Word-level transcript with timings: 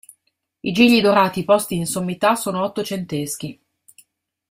I 0.61 0.71
gigli 0.71 0.99
dorati 0.99 1.43
posti 1.43 1.75
in 1.75 1.85
sommità 1.85 2.33
sono 2.33 2.63
ottocenteschi. 2.63 3.61